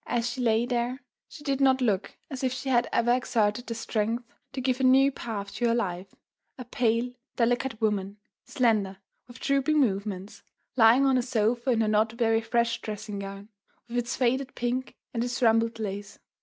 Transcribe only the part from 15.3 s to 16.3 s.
rumpled lace.